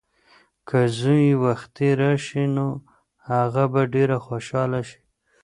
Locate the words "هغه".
3.29-3.63